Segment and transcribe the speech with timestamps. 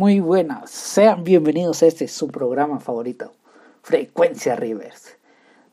[0.00, 3.34] Muy buenas, sean bienvenidos a este su programa favorito,
[3.82, 5.18] Frecuencia Rivers,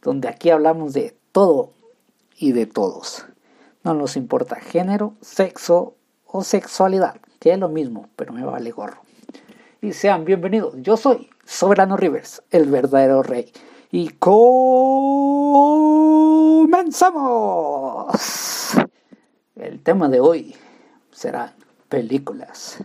[0.01, 1.71] donde aquí hablamos de todo
[2.35, 3.25] y de todos.
[3.85, 5.95] No nos importa género, sexo
[6.25, 9.01] o sexualidad, que es lo mismo, pero me vale gorro.
[9.81, 13.49] Y sean bienvenidos, yo soy Soberano Rivers, el verdadero rey.
[13.91, 14.41] Y comenzamos.
[19.55, 20.53] El tema de hoy
[21.11, 21.55] será
[21.87, 22.83] películas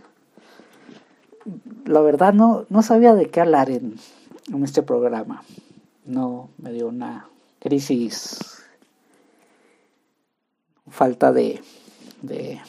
[1.85, 3.95] la verdad no, no sabía de qué hablar en,
[4.63, 5.43] este programa.
[6.05, 7.29] No, me dio una
[7.59, 8.39] crisis,
[10.89, 11.61] falta de,
[12.21, 12.59] de,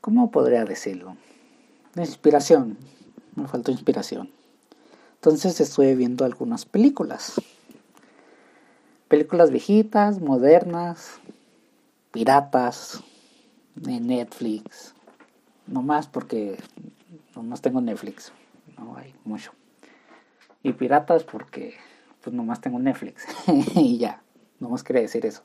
[0.00, 1.16] ¿cómo podría decirlo?
[1.94, 2.76] De inspiración,
[3.34, 4.30] me faltó inspiración.
[5.14, 7.40] Entonces estuve viendo algunas películas.
[9.08, 11.20] Películas viejitas, modernas,
[12.12, 13.02] piratas,
[13.76, 14.94] de Netflix,
[15.66, 16.56] no más porque
[17.34, 18.32] nomás tengo Netflix,
[18.78, 19.52] no hay mucho.
[20.62, 21.74] Y piratas porque
[22.22, 23.26] pues nomás tengo Netflix
[23.74, 24.22] y ya,
[24.60, 25.42] nomás quería decir eso.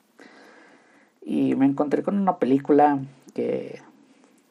[1.24, 3.00] Y me encontré con una película
[3.34, 3.82] que,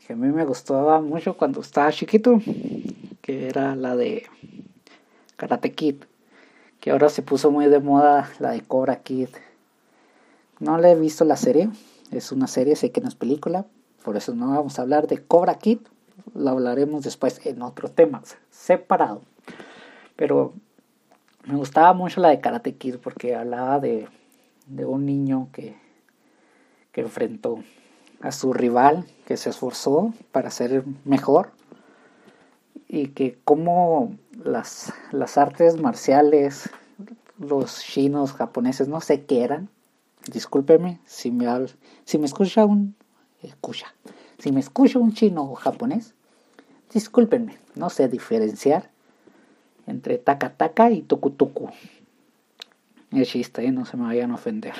[0.06, 2.40] que a mí me gustaba mucho cuando estaba chiquito,
[3.20, 4.26] que era la de
[5.36, 5.96] Karate Kid,
[6.80, 9.28] que ahora se puso muy de moda la de Cobra Kid.
[10.60, 11.70] No le he visto la serie,
[12.10, 13.66] es una serie, sé que no es película,
[14.04, 15.78] por eso no vamos a hablar de Cobra Kid,
[16.34, 19.22] lo hablaremos después en otro tema separado.
[20.16, 20.52] Pero
[21.46, 24.08] me gustaba mucho la de Karate Kid porque hablaba de,
[24.66, 25.76] de un niño que,
[26.92, 27.62] que enfrentó
[28.20, 31.52] a su rival, que se esforzó para ser mejor
[32.88, 36.68] y que como las, las artes marciales,
[37.38, 39.68] los chinos, japoneses, no sé qué eran,
[40.30, 41.46] discúlpeme si me,
[42.04, 42.94] si me escucha un
[43.42, 43.94] escucha.
[44.38, 46.14] Si me escucha un chino o japonés,
[46.92, 48.90] discúlpenme, no sé diferenciar
[49.86, 51.68] entre taka taka y tuku tuku.
[53.12, 53.72] Es chiste, ¿eh?
[53.72, 54.74] no se me vayan a ofender.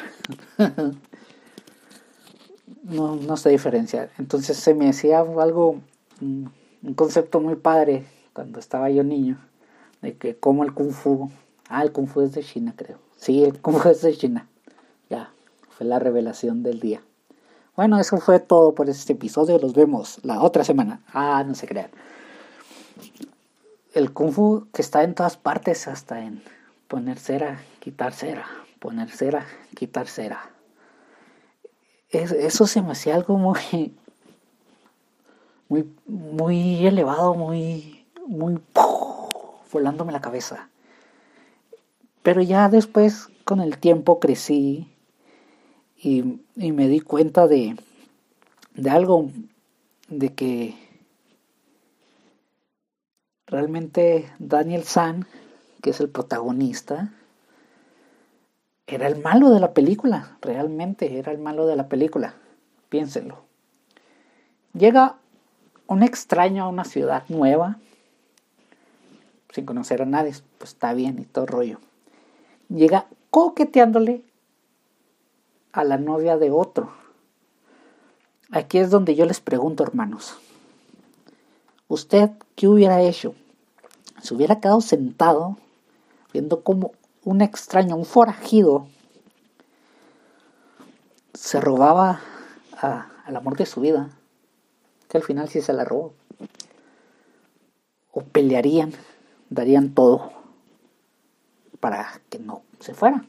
[2.85, 4.11] no, no sé diferenciar.
[4.19, 5.81] Entonces se me hacía algo,
[6.21, 9.39] un concepto muy padre cuando estaba yo niño,
[10.01, 11.31] de que como el kung fu,
[11.69, 12.99] ah, el kung fu es de China creo.
[13.17, 14.49] Sí, el kung fu es de China.
[15.09, 15.33] Ya,
[15.71, 17.03] fue la revelación del día.
[17.77, 19.59] Bueno, eso fue todo por este episodio.
[19.59, 21.01] Los vemos la otra semana.
[21.13, 21.91] Ah, no se crean.
[23.95, 26.43] El kung fu que está en todas partes, hasta en
[26.89, 28.47] poner cera, quitar cera,
[28.79, 30.51] poner cera, quitar cera.
[32.11, 33.95] eso se me hacía algo muy,
[35.69, 38.61] muy, muy elevado, muy, muy,
[39.73, 40.69] volándome la cabeza.
[42.23, 44.90] Pero ya después, con el tiempo, crecí
[46.03, 46.23] y,
[46.57, 47.77] me di cuenta de,
[48.75, 49.31] de algo,
[50.09, 50.75] de que
[53.47, 55.27] realmente Daniel San,
[55.83, 57.13] que es el protagonista,
[58.87, 62.35] era el malo de la película, realmente era el malo de la película,
[62.89, 63.45] piénsenlo.
[64.73, 65.17] Llega
[65.87, 67.79] un extraño a una ciudad nueva,
[69.53, 71.79] sin conocer a nadie, pues está bien y todo rollo.
[72.69, 74.23] Llega coqueteándole
[75.73, 76.93] a la novia de otro.
[78.51, 80.35] Aquí es donde yo les pregunto, hermanos,
[81.89, 83.35] ¿usted qué hubiera hecho?
[84.21, 85.57] Se hubiera quedado sentado
[86.33, 86.93] viendo como
[87.25, 88.87] un extraño, un forajido,
[91.35, 92.21] se robaba
[92.81, 94.11] al amor de su vida,
[95.09, 96.13] que al final sí se la robó.
[98.13, 98.93] O pelearían,
[99.49, 100.33] darían todo
[101.79, 103.25] para que no se fuera.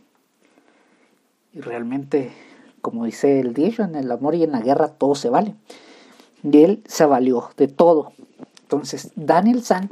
[1.53, 2.31] Y realmente,
[2.81, 5.55] como dice el dicho, en el amor y en la guerra todo se vale.
[6.43, 8.13] Y él se valió de todo.
[8.61, 9.89] Entonces, Daniel San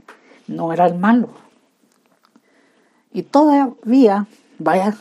[0.48, 1.30] no era el malo.
[3.12, 4.28] Y todavía,
[4.58, 4.96] vaya,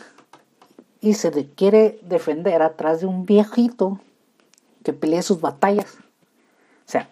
[1.00, 4.00] y se le quiere defender atrás de un viejito
[4.82, 5.98] que pelea sus batallas.
[6.86, 7.08] O sea,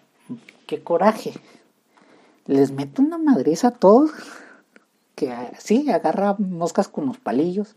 [0.65, 1.33] qué coraje.
[2.47, 4.11] Les mete una madriza a todos.
[5.15, 7.75] Que sí, agarra moscas con los palillos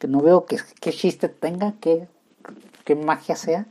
[0.00, 0.56] que no veo qué,
[0.92, 2.08] chiste tenga, qué,
[2.84, 3.66] qué magia sea.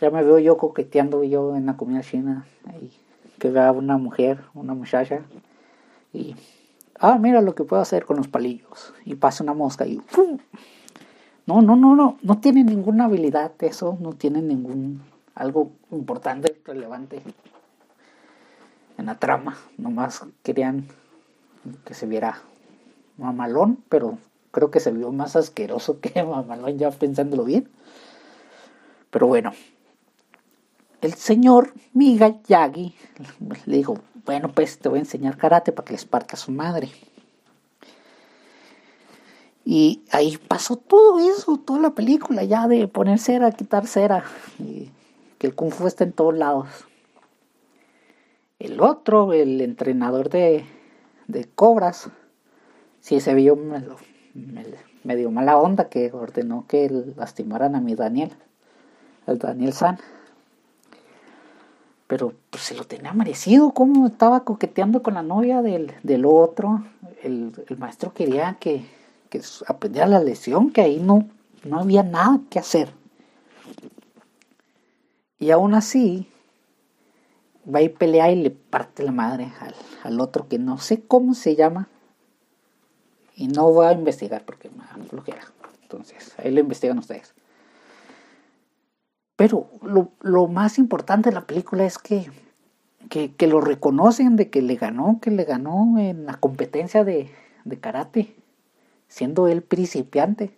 [0.00, 2.46] Ya me veo yo coqueteando yo en la comida china,
[2.80, 2.90] y
[3.38, 5.22] que vea una mujer, una muchacha,
[6.12, 6.36] y,
[7.00, 10.00] ah, mira lo que puedo hacer con los palillos, y pasa una mosca y,
[11.46, 15.02] no, no, no, no, no tiene ninguna habilidad eso, no tiene ningún,
[15.34, 17.20] algo importante, relevante
[18.96, 20.86] en la trama, nomás querían
[21.84, 22.38] que se viera
[23.18, 24.16] mamalón, pero
[24.50, 27.68] Creo que se vio más asqueroso que Mamalón ya pensándolo bien.
[29.10, 29.52] Pero bueno.
[31.00, 32.94] el señor Miyagi
[33.66, 36.52] le dijo, bueno, pues te voy a enseñar karate para que les parta a su
[36.52, 36.90] madre.
[39.64, 44.24] Y ahí pasó todo eso, toda la película, ya de poner cera, quitar cera,
[44.58, 44.90] y
[45.38, 46.68] que el kung fu está en todos lados.
[48.58, 50.64] El otro, el entrenador de,
[51.28, 52.10] de cobras,
[53.00, 53.56] sí se vio
[55.04, 58.32] medio mala onda que ordenó que lastimaran a mi Daniel,
[59.26, 59.98] al Daniel San
[62.10, 66.82] pero pues, se lo tenía merecido, como estaba coqueteando con la novia del, del otro.
[67.22, 68.84] El, maestro quería que,
[69.28, 71.28] que, aprendiera la lección, que ahí no,
[71.62, 72.92] no había nada que hacer.
[75.38, 76.26] Y aún así,
[77.72, 81.34] va y pelea y le parte la madre al, al otro que no sé cómo
[81.34, 81.86] se llama.
[83.40, 85.40] Y no voy a investigar porque me flojera.
[85.80, 87.32] Entonces, ahí lo investigan ustedes.
[89.34, 89.70] Pero
[90.20, 92.30] lo, más importante de la película es que,
[93.08, 97.30] que, lo reconocen de que le ganó, que le ganó en la competencia de,
[97.64, 98.36] de karate,
[99.08, 100.54] siendo él principiante.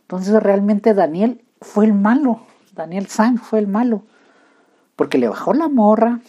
[0.00, 2.40] Entonces realmente Daniel fue el malo,
[2.74, 4.04] Daniel San fue el malo,
[4.96, 6.20] porque le bajó la morra,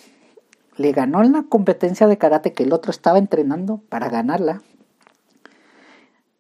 [0.76, 4.62] le ganó en la competencia de karate que el otro estaba entrenando para ganarla.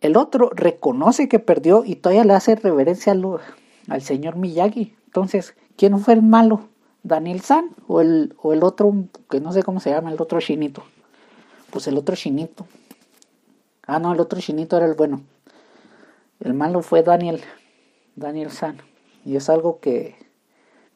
[0.05, 3.25] El otro reconoce que perdió y todavía le hace reverencia al,
[3.87, 4.95] al señor Miyagi.
[5.07, 6.69] Entonces, ¿quién fue el malo?
[7.01, 8.93] ¿Daniel San o el, o el otro,
[9.31, 10.83] que no sé cómo se llama, el otro chinito?
[11.71, 12.67] Pues el otro chinito.
[13.87, 15.23] Ah, no, el otro chinito era el bueno.
[16.39, 17.41] El malo fue Daniel,
[18.15, 18.77] Daniel San.
[19.25, 20.15] Y es algo que,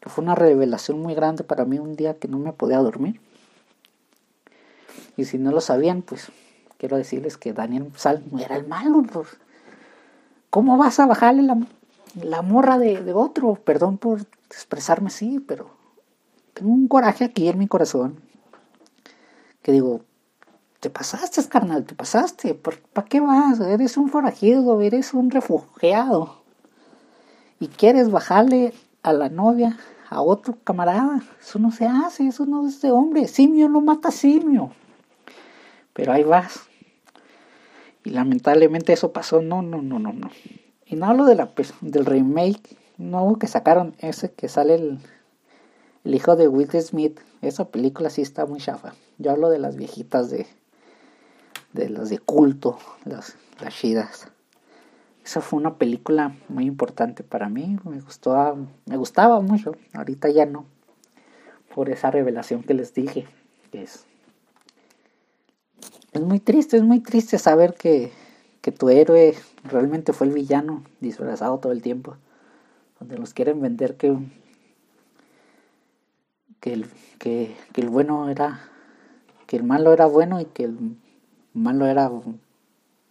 [0.02, 3.20] que fue una revelación muy grande para mí un día que no me podía dormir.
[5.18, 6.32] Y si no lo sabían, pues
[6.80, 9.04] quiero decirles que Daniel San no era el malo.
[9.04, 9.28] Pues.
[10.50, 11.60] ¿Cómo vas a bajarle la,
[12.16, 15.70] la morra de, otro, perdón por expresarme así, pero
[16.56, 18.20] tengo un coraje aquí en mi corazón
[19.62, 20.02] que digo,
[20.80, 23.60] te pasaste, carnal, te pasaste, ¿para qué vas?
[23.60, 26.42] Eres un forajido, eres un refugiado
[27.60, 28.74] y quieres bajarle
[29.04, 29.78] a la novia
[30.10, 31.22] a otro camarada.
[31.42, 33.28] Eso no se hace, eso no es de hombre.
[33.28, 34.72] Simio no mata simio.
[35.94, 36.69] Pero ahí vas.
[38.04, 39.42] Y lamentablemente eso pasó.
[39.42, 40.30] No, no, no, no, no.
[40.86, 41.52] Y no hablo de la,
[41.82, 45.00] del remake nuevo que sacaron, ese que sale el,
[46.04, 47.20] el hijo de Will Smith.
[47.42, 48.94] Esa película sí está muy chafa.
[49.18, 50.48] Yo hablo de las viejitas de,
[51.74, 54.30] de las de culto, las, las chidas.
[55.24, 57.78] Esa fue una película muy importante para mí.
[57.84, 59.76] Me gustó, me gustaba mucho.
[59.94, 60.66] Ahorita ya no.
[61.76, 63.28] Por esa revelación que les dije.
[63.72, 64.06] es,
[66.20, 68.12] es muy triste, es muy triste saber que,
[68.62, 72.18] que tu héroe realmente fue el villano disfrazado todo el tiempo.
[73.00, 74.18] Donde nos quieren vender que,
[76.60, 76.86] que, el,
[77.18, 78.60] que, el bueno era,
[79.48, 80.98] que el malo era bueno y que el
[81.54, 82.12] malo era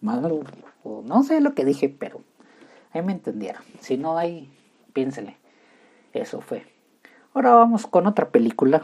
[0.03, 0.43] malo.
[0.85, 2.21] No sé lo que dije, pero
[2.93, 3.63] ahí me entendieron.
[3.81, 4.51] Si no, ahí
[4.93, 5.39] piénsele.
[6.13, 6.67] Eso fue.
[7.33, 8.83] Ahora vamos con otra película.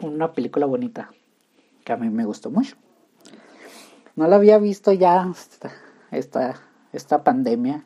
[0.00, 1.10] Una película bonita
[1.86, 2.76] que a mí me gustó mucho.
[4.16, 5.32] No la había visto ya
[6.10, 6.60] esta,
[6.92, 7.84] esta, pandemia.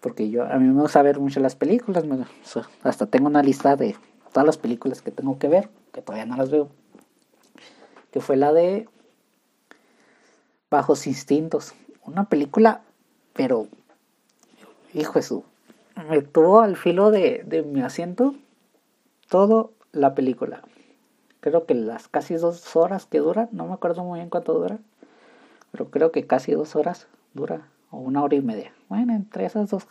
[0.00, 2.04] Porque yo, a mí me gusta ver mucho las películas.
[2.84, 3.96] hasta tengo una lista de
[4.32, 6.68] todas las películas que tengo que ver, que todavía no las veo.
[8.12, 8.88] Que fue la de
[10.70, 11.74] Bajos Instintos.
[12.04, 12.82] Una película,
[13.32, 13.66] pero,
[14.94, 15.44] hijo de su,
[16.08, 18.36] me tuvo al filo de, de mi asiento
[19.28, 20.62] toda la película.
[21.40, 24.78] Creo que las casi dos horas que dura, no me acuerdo muy bien cuánto dura,
[25.72, 28.72] pero creo que casi dos horas dura, o una hora y media.
[28.88, 29.86] Bueno, entre esas dos.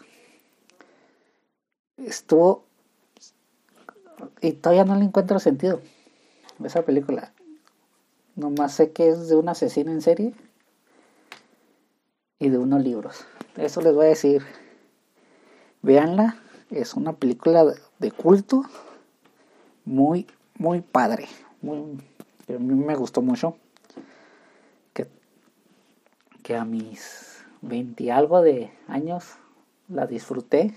[1.97, 2.63] Estuvo.
[4.41, 5.81] Y todavía no le encuentro sentido
[6.63, 7.31] esa película.
[8.35, 10.33] Nomás sé que es de un asesino en serie
[12.37, 13.25] y de unos libros.
[13.57, 14.43] Eso les voy a decir.
[15.81, 16.37] Veanla,
[16.69, 17.65] es una película
[17.99, 18.63] de culto
[19.85, 20.27] muy,
[20.59, 21.27] muy padre.
[21.63, 21.99] Muy,
[22.47, 23.55] a mí me gustó mucho
[26.55, 29.37] a mis 20 algo de años
[29.87, 30.73] la disfruté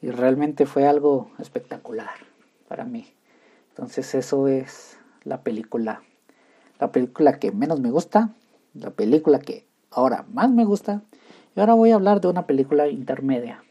[0.00, 2.10] y realmente fue algo espectacular
[2.68, 3.12] para mí.
[3.70, 6.02] Entonces eso es la película,
[6.80, 8.30] la película que menos me gusta,
[8.74, 11.02] la película que ahora más me gusta
[11.54, 13.62] y ahora voy a hablar de una película intermedia.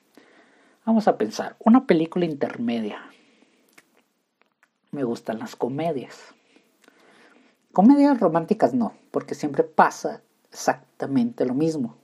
[0.85, 3.01] Vamos a pensar, una película intermedia.
[4.91, 6.17] Me gustan las comedias.
[7.71, 10.21] Comedias románticas no, porque siempre pasa
[10.51, 11.97] exactamente lo mismo.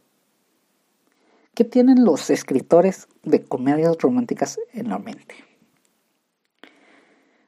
[1.53, 5.47] ¿Qué tienen los escritores de comedias románticas en la mente?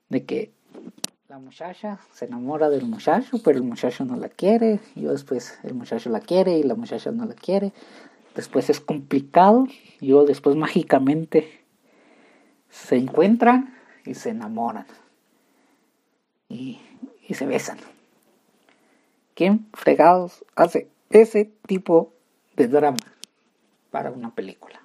[0.09, 0.51] de que
[1.27, 5.75] la muchacha se enamora del muchacho, pero el muchacho no la quiere, y después el
[5.75, 7.71] muchacho la quiere y la muchacha no la quiere.
[8.35, 9.67] Después es complicado,
[10.01, 11.61] y luego después mágicamente
[12.69, 14.87] se encuentran y se enamoran.
[16.49, 16.79] Y,
[17.33, 17.77] se besan.
[19.35, 22.11] ¿Quién fregados hace ese tipo
[22.57, 22.97] de drama
[23.91, 24.81] para una película?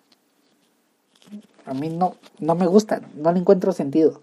[1.64, 4.20] A mí no, no me gusta, no le encuentro sentido.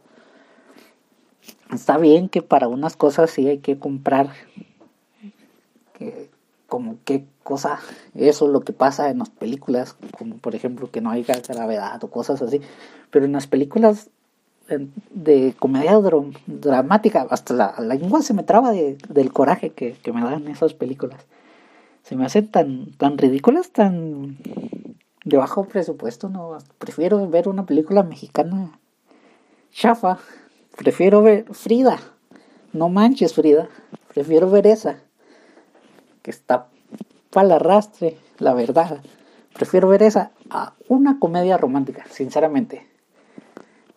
[1.74, 4.30] Está bien que para unas cosas sí hay que comprar
[5.98, 6.30] que,
[6.68, 7.80] como qué cosa,
[8.14, 12.04] eso es lo que pasa en las películas, como por ejemplo que no haya gravedad
[12.04, 12.62] o cosas así,
[13.10, 14.10] pero en las películas
[14.78, 16.00] de comedia
[16.48, 21.26] dramática, hasta la, lengua se me traba del coraje que, que, me dan esas películas.
[22.04, 24.38] Se me hacen tan, tan ridículas, tan
[25.24, 26.58] de bajo presupuesto, no.
[26.78, 28.80] Prefiero ver una película mexicana
[29.72, 30.20] chafa.
[30.78, 32.00] Prefiero ver Frida.
[32.74, 33.70] No manches, Frida.
[34.14, 34.98] Prefiero ver esa.
[36.22, 36.68] Que está
[37.30, 39.02] para el arrastre, la verdad.
[39.54, 42.88] Prefiero ver esa a una comedia romántica, sinceramente.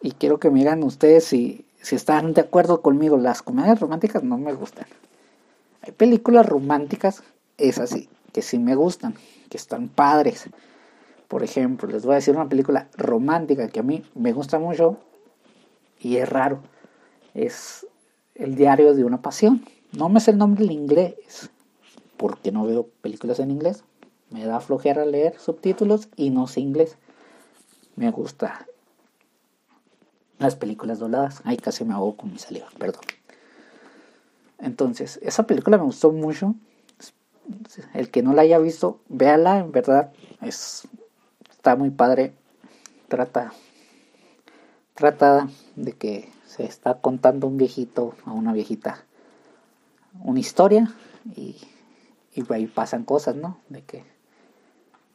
[0.05, 3.17] Y quiero que me digan ustedes si, si están de acuerdo conmigo.
[3.17, 4.87] Las comedias románticas no me gustan.
[5.83, 7.25] Hay películas románticas,
[7.59, 9.17] es así, que sí me gustan,
[9.51, 10.49] que están padres
[11.35, 14.99] por ejemplo, les voy a decir una película romántica que a mí me gusta mucho
[15.99, 16.61] y es raro.
[17.35, 17.87] Es
[18.37, 19.65] El diario de una pasión.
[19.91, 21.51] No me sé el nombre en inglés
[22.17, 23.83] porque no veo películas en inglés.
[24.31, 26.99] Me da flojera leer subtítulos y no sé inglés.
[27.97, 28.67] Me gusta
[30.39, 31.41] las películas dobladas.
[31.45, 33.03] Ay, casi me hago con mi saliva, perdón.
[34.59, 36.55] Entonces, esa película me gustó mucho.
[37.93, 40.89] El que no la haya visto, véala, en verdad es
[41.51, 42.35] está muy padre.
[43.09, 43.53] Trata,
[44.95, 49.05] trata de que se está contando un viejito a una viejita
[50.23, 50.93] una historia
[51.35, 51.57] y,
[52.35, 53.59] y ahí pasan cosas, ¿no?
[53.69, 54.05] De que,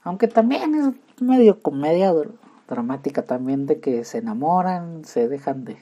[0.04, 2.14] aunque también es medio comedia
[2.70, 5.78] dramática también de que se enamoran, se dejan de,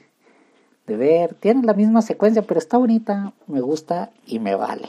[0.86, 4.88] de ver, tienen la misma secuencia, pero está bonita, me gusta y me vale.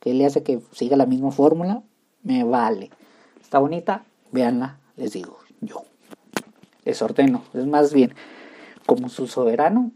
[0.00, 1.82] ¿Qué le hace que siga la misma fórmula?
[2.22, 2.90] Me vale.
[3.40, 5.84] Está bonita, véanla, les digo, yo.
[6.84, 8.14] Les ordeno, es más bien,
[8.86, 9.90] como su soberano,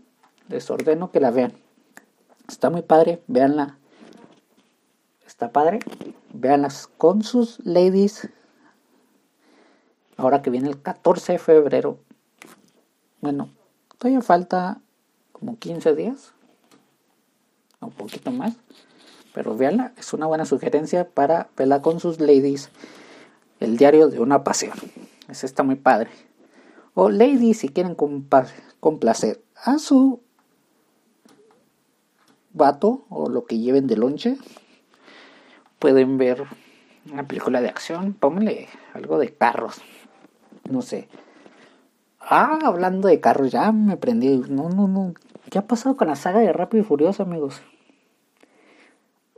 [0.49, 1.53] les ordeno que la vean.
[2.49, 3.79] Está muy padre, véanla.
[5.27, 5.79] Está padre,
[6.33, 8.29] véanlas con sus ladies.
[10.21, 11.99] Ahora que viene el 14 de febrero.
[13.23, 13.49] Bueno,
[13.97, 14.83] todavía falta
[15.33, 16.35] como 15 días.
[17.81, 18.55] Un poquito más.
[19.33, 22.69] Pero véanla, es una buena sugerencia para verla con sus ladies.
[23.61, 24.75] El diario de una pasión.
[25.27, 26.11] Ese está muy padre.
[26.93, 30.21] O ladies, si quieren complacer a su
[32.53, 34.37] vato o lo que lleven de lonche,
[35.79, 36.45] pueden ver
[37.11, 38.13] una película de acción.
[38.13, 39.81] Pónganle algo de carros.
[40.71, 41.09] No sé.
[42.21, 44.39] Ah, hablando de carros, ya me prendí.
[44.49, 45.15] No, no, no.
[45.51, 47.61] ¿Qué ha pasado con la saga de Rápido y Furioso, amigos?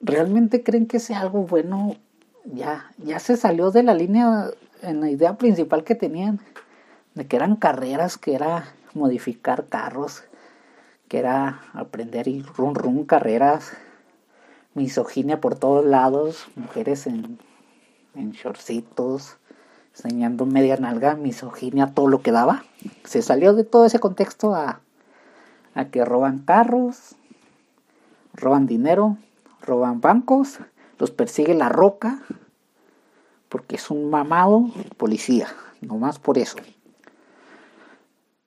[0.01, 1.97] ¿Realmente creen que sea algo bueno
[2.45, 4.51] ya, ya se salió de la línea
[4.83, 6.41] en la idea principal que tenían,
[7.15, 10.25] de que eran carreras, que era modificar carros,
[11.09, 13.73] que era aprender y run run carreras,
[14.75, 17.39] misoginia por todos lados, mujeres en,
[18.15, 19.37] en shortcitos,
[19.95, 22.65] enseñando media nalga, misoginia, todo lo que daba.
[23.05, 24.81] Se salió de todo ese contexto a,
[25.75, 27.15] a que roban carros,
[28.35, 29.17] roban dinero,
[29.61, 30.59] roban bancos
[31.03, 32.23] los persigue la roca
[33.49, 35.49] porque es un mamado policía,
[35.81, 36.59] nomás por eso.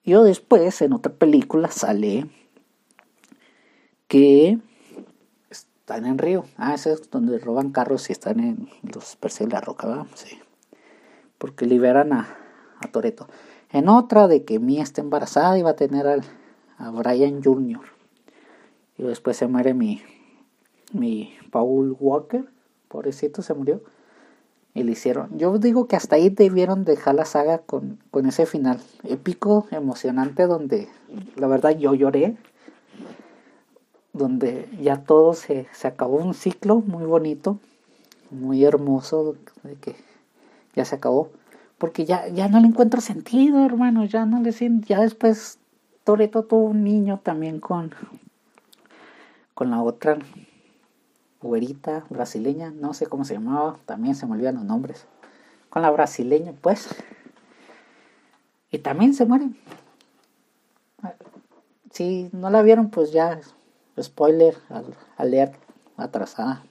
[0.05, 2.29] Yo después en otra película sale
[4.07, 4.57] que
[5.49, 6.45] están en Río.
[6.55, 10.07] Ah, ese es donde roban carros y están en los persigue la roca, ¿verdad?
[10.15, 10.39] Sí.
[11.37, 12.27] Porque liberan a,
[12.79, 13.27] a Toreto.
[13.71, 16.23] En otra de que Mia está embarazada y va a tener al,
[16.77, 17.81] a Brian Jr.
[18.97, 20.01] Y después se muere mi,
[20.93, 22.45] mi Paul Walker,
[22.87, 23.81] pobrecito, se murió.
[24.73, 25.37] Y le hicieron.
[25.37, 30.47] Yo digo que hasta ahí debieron dejar la saga con, con ese final épico, emocionante,
[30.47, 30.89] donde
[31.37, 32.35] la verdad yo lloré.
[34.11, 37.59] Donde ya todo se, se acabó, un ciclo muy bonito,
[38.31, 39.95] muy hermoso, de que
[40.75, 41.31] ya se acabó.
[41.77, 44.05] Porque ya, ya no le encuentro sentido, hermano.
[44.05, 44.87] Ya no le siento.
[44.87, 45.59] Ya después
[46.03, 47.93] Toreto tuvo un niño también con,
[49.53, 50.17] con la otra
[51.41, 55.05] güerita brasileña, no sé cómo se llamaba, también se me olvidan los nombres,
[55.69, 56.89] con la brasileña, pues.
[58.71, 59.57] Y también se mueren.
[61.91, 63.39] si no la vieron, pues ya,
[64.01, 64.57] spoiler,
[65.17, 65.53] al, leer
[65.97, 66.63] atrasada.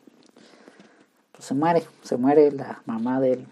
[1.33, 3.47] Pues se muere, se muere la mamá del,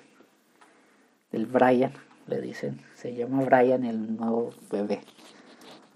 [1.32, 1.92] del Brian,
[2.26, 2.80] le dicen.
[2.94, 5.00] Se llama Brian el nuevo bebé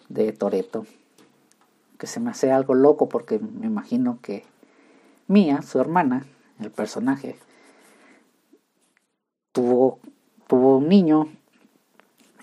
[0.09, 0.87] de Toreto.
[1.99, 4.45] Que se me hace algo loco porque me imagino que
[5.29, 6.25] Mía, su hermana,
[6.61, 7.37] el personaje,
[9.51, 9.99] tuvo,
[10.47, 11.29] tuvo un niño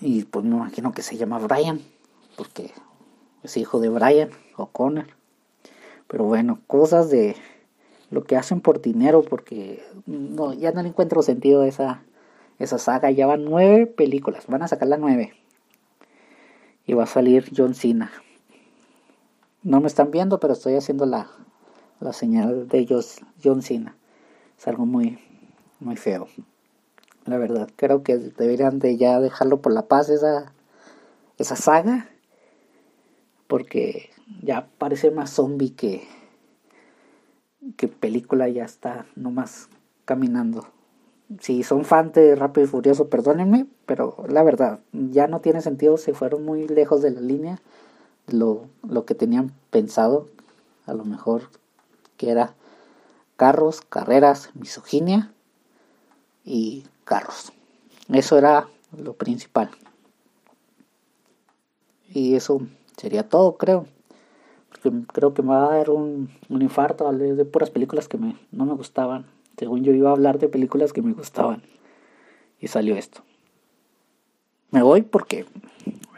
[0.00, 1.80] y pues me imagino que se llama Brian,
[2.36, 2.72] porque
[3.42, 5.06] es hijo de Brian O'Connor.
[6.08, 7.36] Pero bueno, cosas de
[8.10, 12.02] lo que hacen por dinero, porque no, ya no le encuentro sentido a esa,
[12.58, 13.10] esa saga.
[13.10, 15.34] Ya van nueve películas, van a sacar la nueve.
[16.86, 18.12] Y va a salir John Cena.
[19.62, 21.30] No me están viendo, pero estoy haciendo la,
[22.00, 22.86] la señal de
[23.42, 23.96] John Cena.
[24.58, 25.18] Es algo muy,
[25.80, 26.28] muy feo.
[27.24, 30.52] La verdad, creo que deberían de ya dejarlo por la paz esa,
[31.38, 32.10] esa saga.
[33.46, 34.10] Porque
[34.42, 36.06] ya parece más zombie que,
[37.76, 39.68] que película ya está nomás
[40.04, 40.68] caminando.
[41.40, 45.96] Si son fan de Rápido y Furioso, perdónenme, pero la verdad, ya no tiene sentido,
[45.96, 47.60] se fueron muy lejos de la línea,
[48.26, 50.28] lo, lo que tenían pensado,
[50.86, 51.48] a lo mejor
[52.16, 52.54] que era
[53.36, 55.32] carros, carreras, misoginia
[56.44, 57.52] y carros.
[58.12, 59.70] Eso era lo principal.
[62.12, 62.60] Y eso
[62.96, 63.86] sería todo, creo.
[64.70, 68.38] Porque creo que me va a dar un, un infarto de puras películas que me,
[68.52, 69.26] no me gustaban.
[69.58, 71.62] Según yo iba a hablar de películas que me gustaban.
[72.60, 73.22] Y salió esto.
[74.70, 75.46] Me voy porque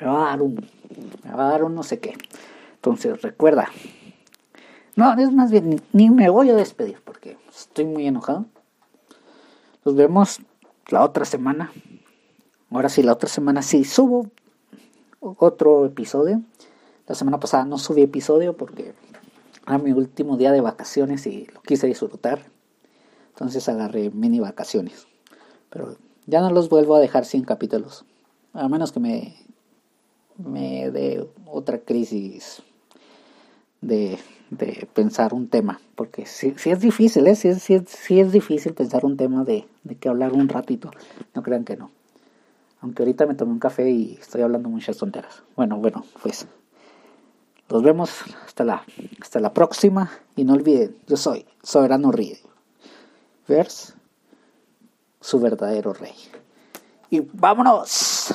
[0.01, 0.67] me va a dar un,
[1.25, 2.15] me va a dar un no sé qué.
[2.75, 3.69] Entonces recuerda.
[4.95, 8.47] No, es más bien, ni, ni me voy a despedir porque estoy muy enojado.
[9.85, 10.41] Nos vemos
[10.89, 11.71] la otra semana.
[12.71, 14.31] Ahora sí, la otra semana sí subo
[15.21, 16.43] otro episodio.
[17.07, 18.95] La semana pasada no subí episodio porque
[19.67, 22.41] era mi último día de vacaciones y lo quise disfrutar.
[23.37, 25.07] Entonces agarré mini vacaciones.
[25.71, 25.97] Pero
[26.27, 28.05] ya no los vuelvo a dejar sin capítulos.
[28.53, 29.37] A menos que me,
[30.39, 32.63] me dé otra crisis
[33.81, 34.19] de
[34.51, 37.35] de pensar un tema, porque si, si es difícil, ¿eh?
[37.35, 40.91] si, es, si, es, difícil pensar un tema de, de que hablar un ratito,
[41.35, 41.91] no crean que no.
[42.81, 45.43] Aunque ahorita me tomé un café y estoy hablando muchas tonteras.
[45.57, 46.47] Bueno, bueno, pues
[47.71, 48.11] nos vemos
[48.45, 48.85] hasta la,
[49.21, 52.39] hasta la próxima y no olviden, yo soy Soberano Ríe,
[53.47, 53.95] vers
[55.21, 56.15] su verdadero rey.
[57.11, 58.35] Y vámonos.